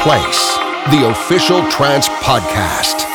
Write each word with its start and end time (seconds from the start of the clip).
Place. 0.00 0.56
The 0.90 1.08
official 1.10 1.62
Trance 1.68 2.08
Podcast. 2.08 3.07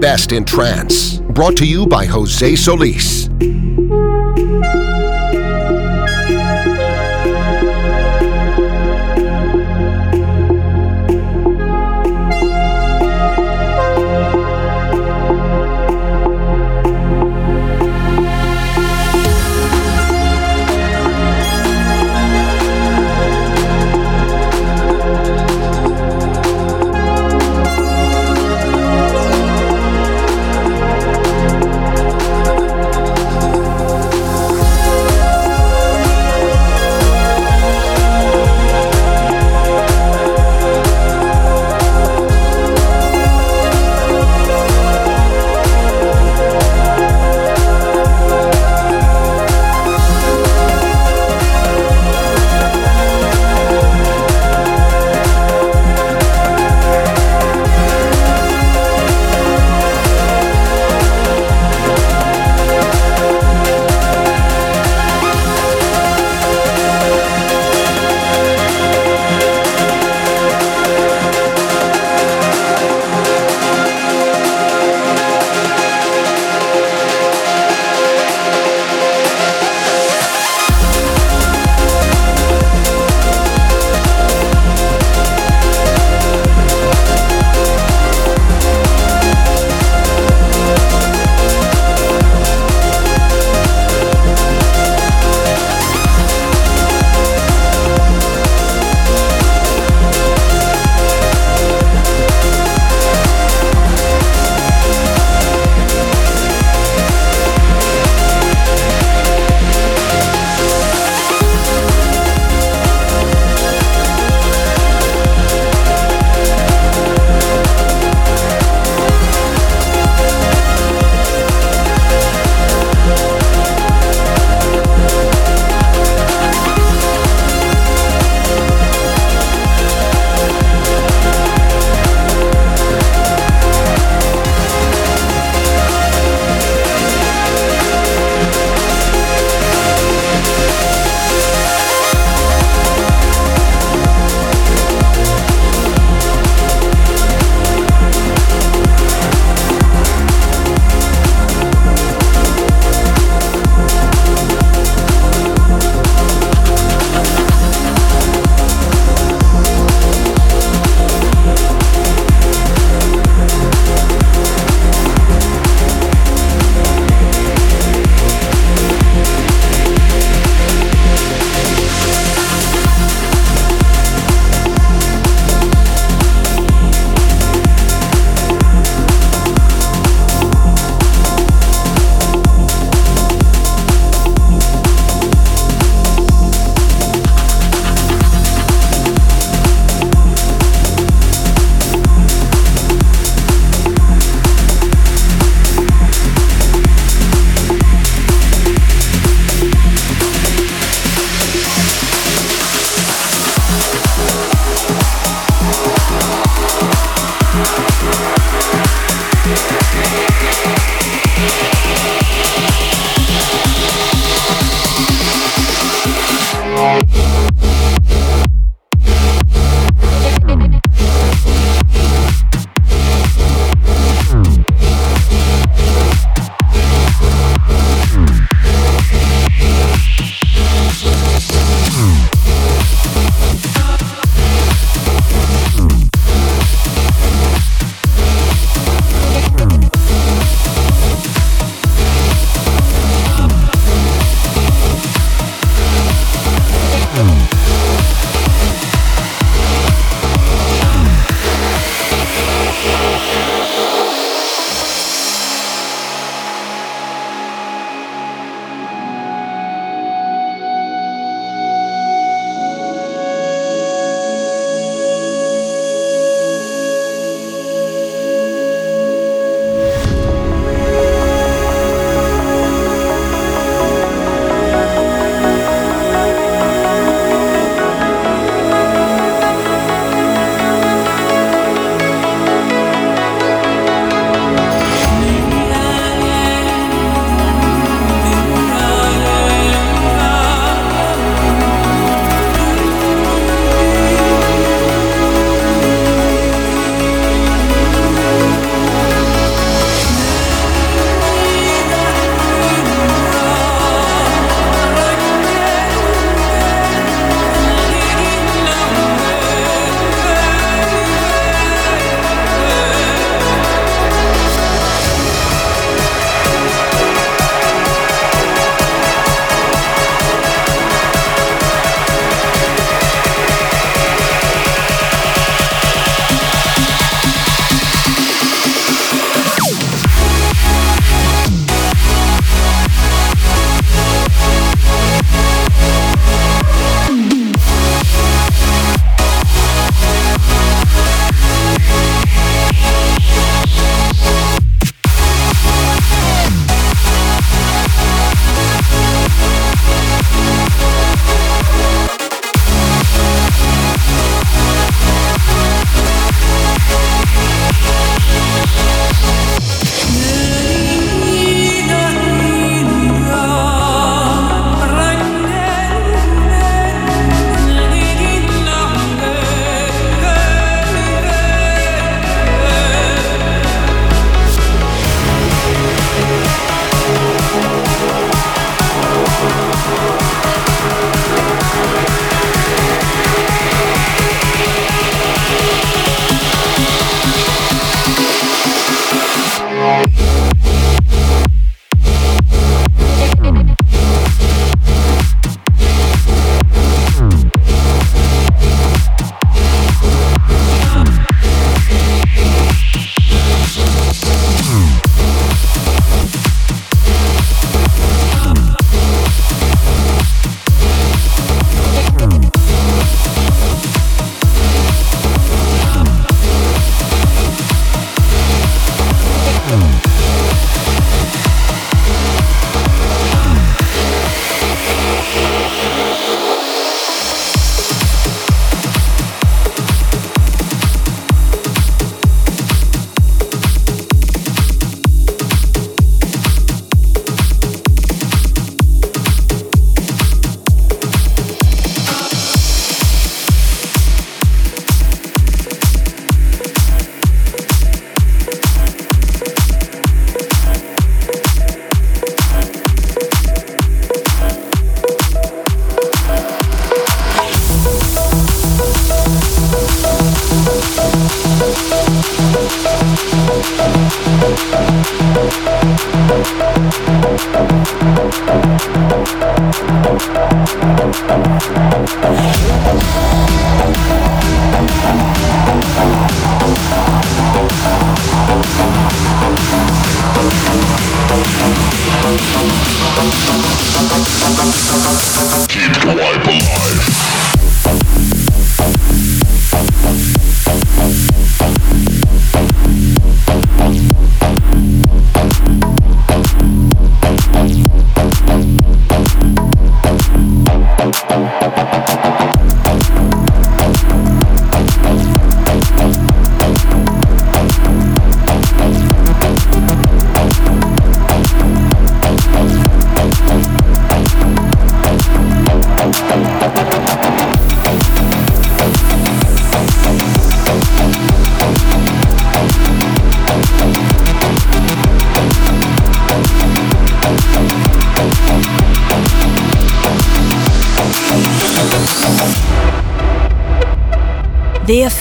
Best 0.00 0.32
in 0.32 0.44
trance. 0.44 1.18
Brought 1.18 1.56
to 1.58 1.66
you 1.66 1.86
by 1.86 2.06
Jose 2.06 2.56
Solis. 2.56 3.28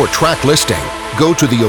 For 0.00 0.06
track 0.06 0.44
listing, 0.46 0.80
go 1.18 1.34
to 1.34 1.46
the 1.46 1.66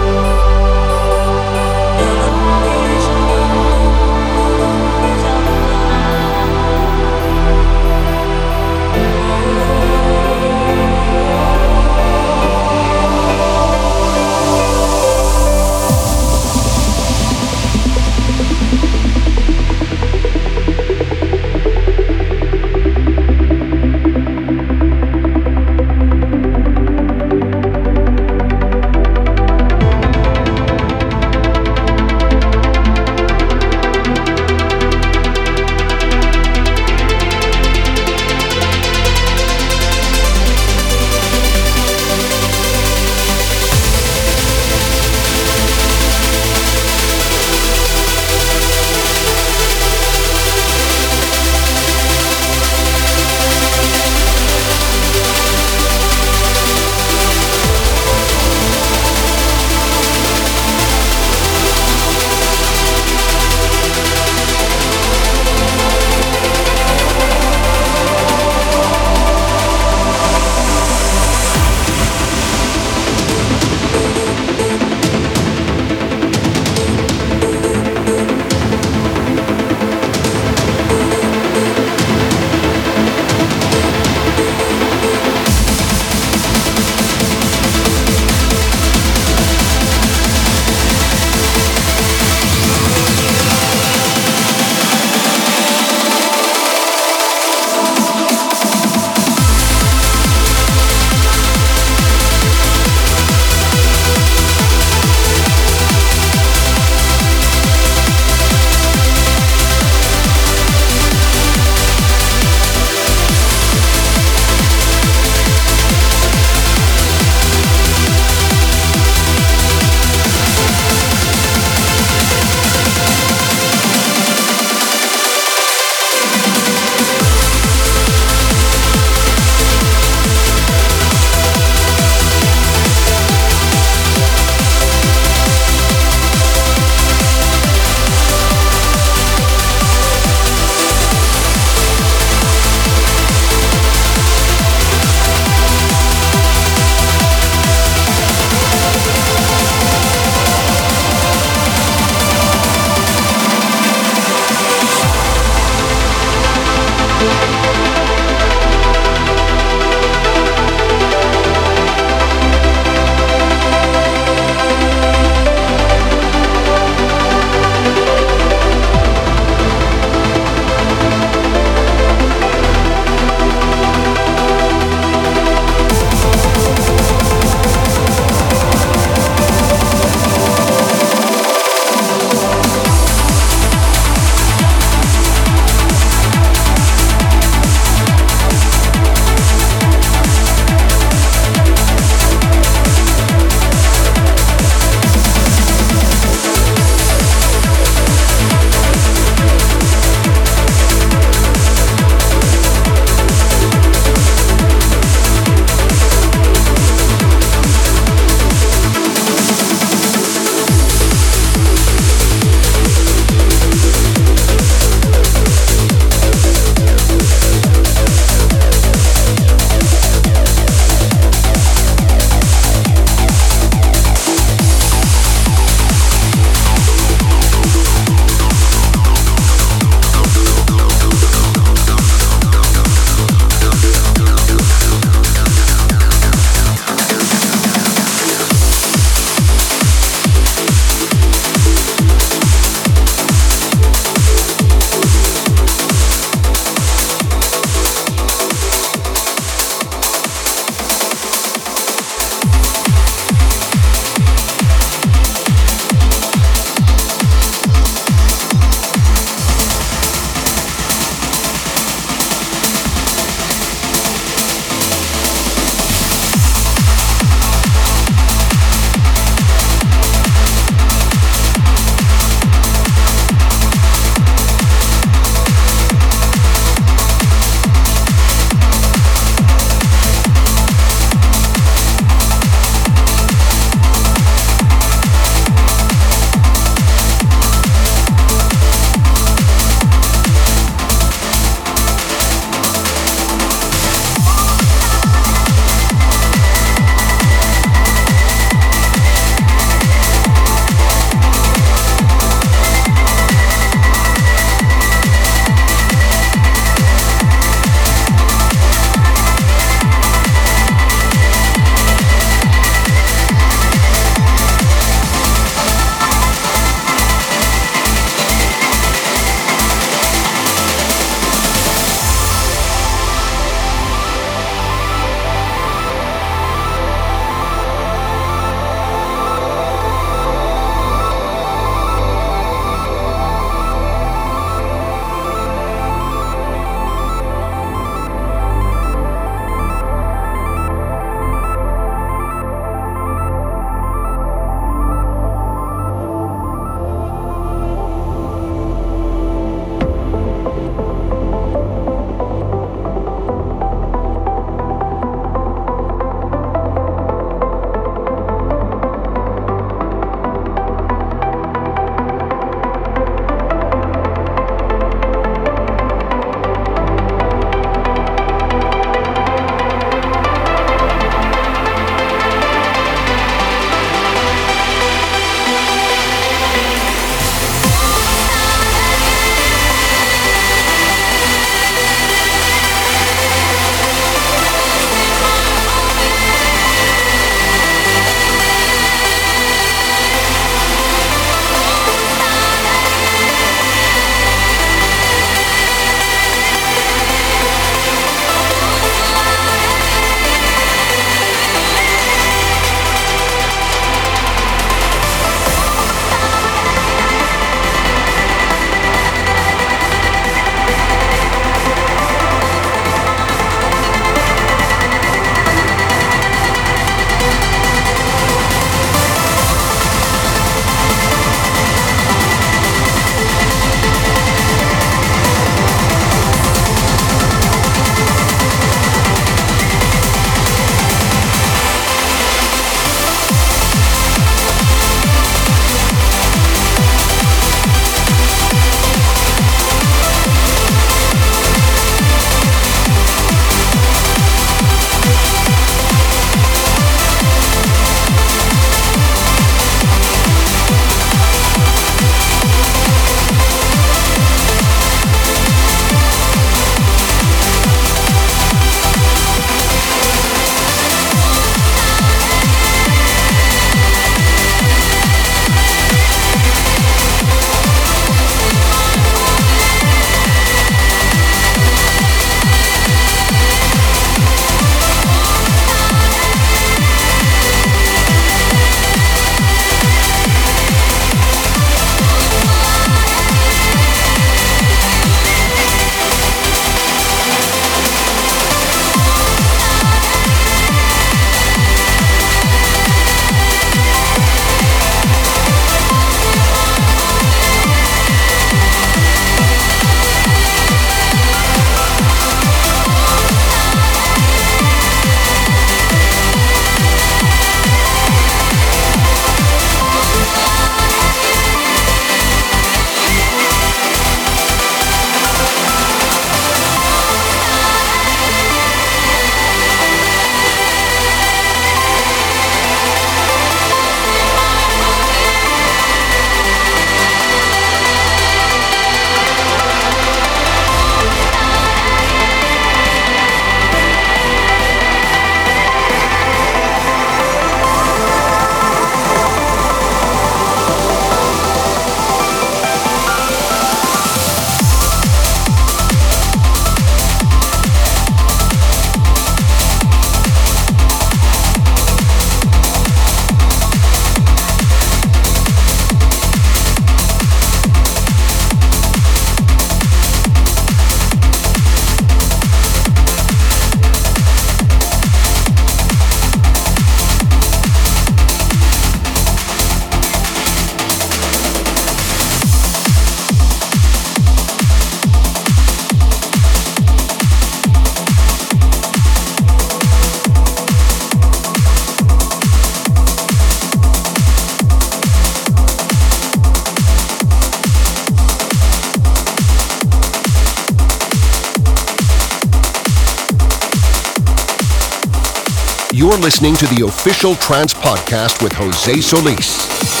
listening 596.31 596.55
to 596.55 596.65
the 596.73 596.85
official 596.85 597.35
Trance 597.35 597.73
Podcast 597.73 598.41
with 598.41 598.53
Jose 598.53 599.01
Solis. 599.01 600.00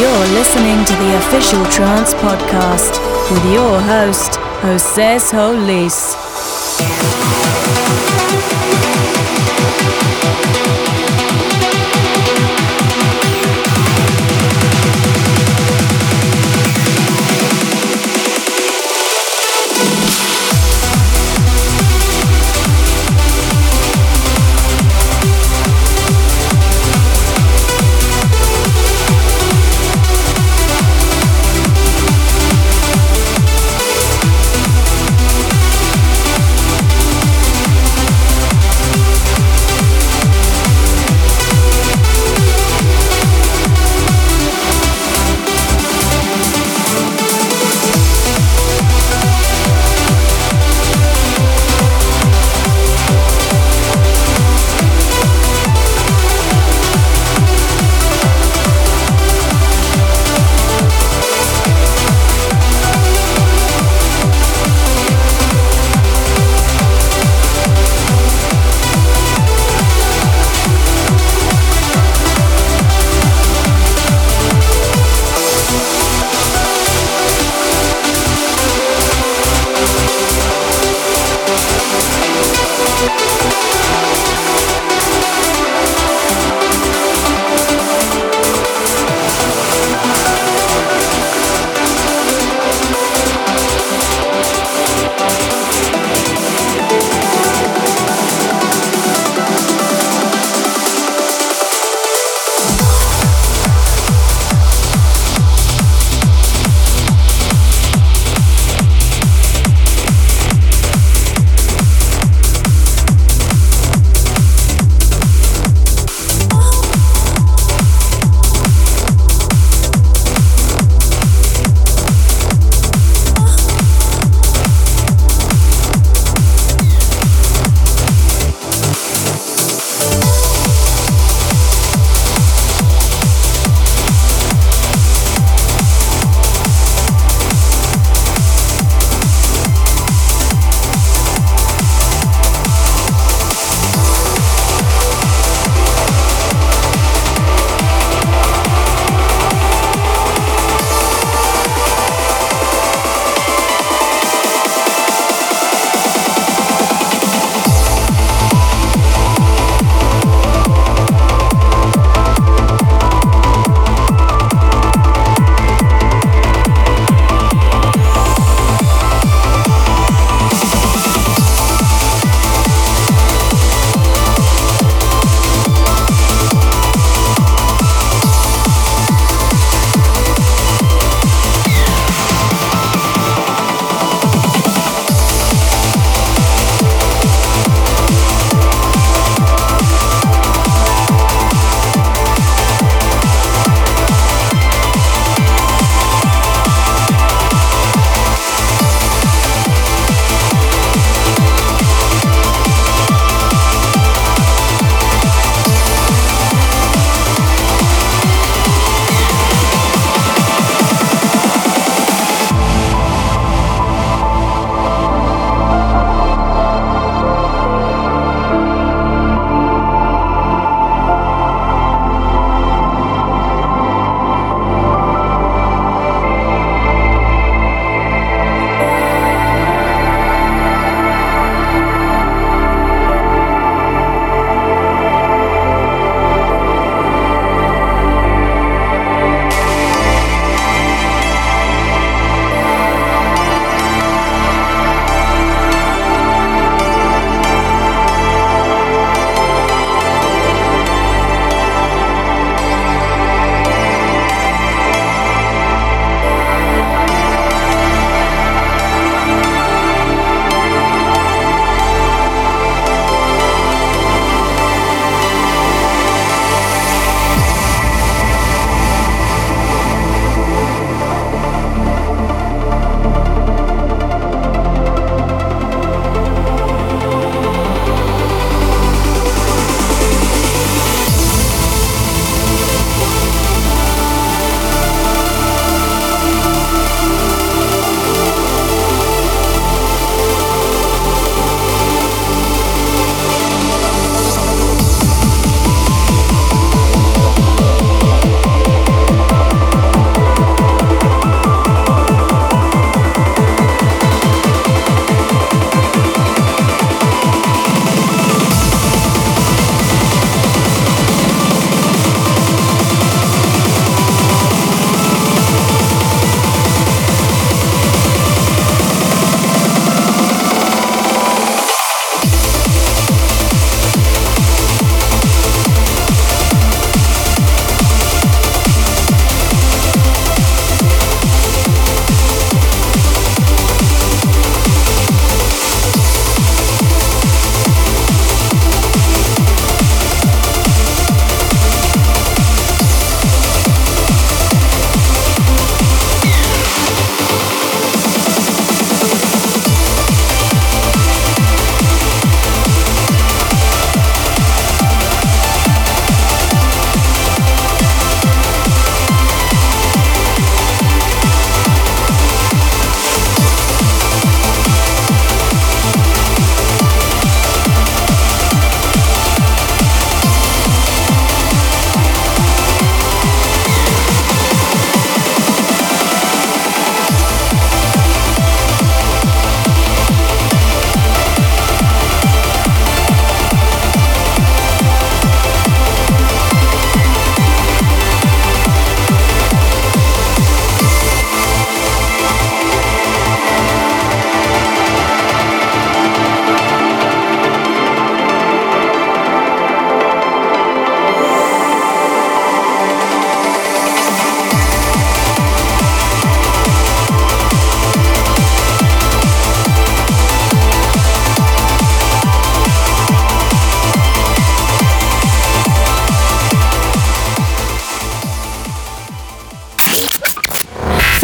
You're 0.00 0.26
listening 0.28 0.82
to 0.86 0.94
the 0.94 1.16
official 1.18 1.62
Trance 1.66 2.14
Podcast 2.14 2.98
with 3.30 3.52
your 3.52 3.78
host, 3.82 4.36
Jose 4.62 5.18
Solis. 5.18 6.16